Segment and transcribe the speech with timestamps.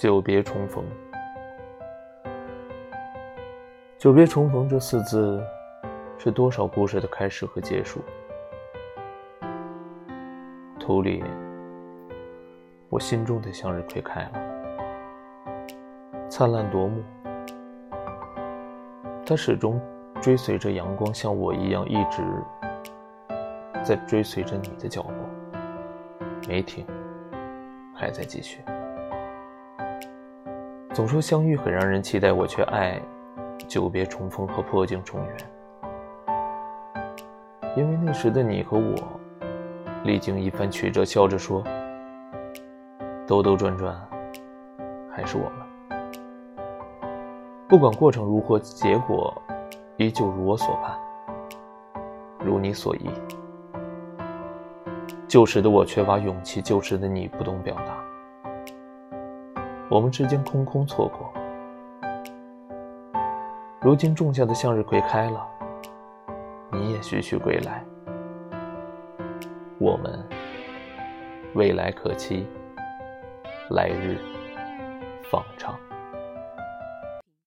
[0.00, 0.82] 久别重逢，
[3.98, 5.38] 久别重逢这四字，
[6.16, 8.00] 是多少故事的开始和结束。
[10.78, 11.22] 图里，
[12.88, 14.32] 我心中的向日葵开了，
[16.30, 17.02] 灿烂夺目。
[19.26, 19.78] 它始终
[20.18, 22.22] 追随着阳光，像我一样，一直
[23.82, 25.12] 在追随着你的脚步，
[26.48, 26.86] 没停，
[27.94, 28.62] 还在继续。
[30.92, 33.00] 总说相遇很让人期待，我却爱
[33.68, 35.36] 久别重逢和破镜重圆，
[37.76, 38.94] 因为那时的你和我，
[40.02, 41.62] 历经一番曲折，笑着说，
[43.24, 43.96] 兜兜转转，
[45.12, 45.52] 还是我们。
[47.68, 49.32] 不管过程如何，结果
[49.96, 50.98] 依旧如我所盼，
[52.44, 53.08] 如你所意。
[55.28, 58.09] 旧时的我缺乏勇气，旧时的你不懂表达。
[59.90, 61.32] 我们之间空空错过，
[63.80, 65.44] 如今种下的向日葵开了，
[66.70, 67.84] 你也徐徐归来，
[69.78, 70.24] 我们
[71.54, 72.46] 未来可期，
[73.70, 74.16] 来日
[75.28, 75.76] 方长。